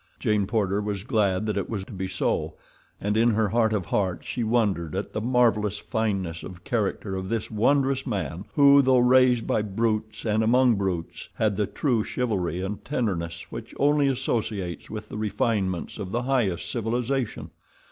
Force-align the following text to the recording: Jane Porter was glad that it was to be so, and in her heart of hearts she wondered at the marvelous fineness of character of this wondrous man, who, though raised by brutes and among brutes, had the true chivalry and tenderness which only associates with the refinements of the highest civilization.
Jane 0.19 0.47
Porter 0.47 0.81
was 0.81 1.03
glad 1.03 1.45
that 1.45 1.57
it 1.57 1.69
was 1.69 1.83
to 1.85 1.91
be 1.93 2.07
so, 2.07 2.55
and 2.99 3.15
in 3.15 3.29
her 3.35 3.49
heart 3.49 3.71
of 3.71 3.85
hearts 3.85 4.25
she 4.27 4.43
wondered 4.43 4.95
at 4.95 5.13
the 5.13 5.21
marvelous 5.21 5.77
fineness 5.77 6.41
of 6.41 6.63
character 6.63 7.15
of 7.15 7.29
this 7.29 7.51
wondrous 7.51 8.07
man, 8.07 8.45
who, 8.55 8.81
though 8.81 8.97
raised 8.97 9.45
by 9.45 9.61
brutes 9.61 10.25
and 10.25 10.41
among 10.43 10.73
brutes, 10.73 11.29
had 11.35 11.55
the 11.55 11.67
true 11.67 12.03
chivalry 12.03 12.61
and 12.63 12.83
tenderness 12.83 13.51
which 13.51 13.75
only 13.77 14.07
associates 14.07 14.89
with 14.89 15.07
the 15.07 15.17
refinements 15.19 15.99
of 15.99 16.09
the 16.11 16.23
highest 16.23 16.71
civilization. 16.71 17.51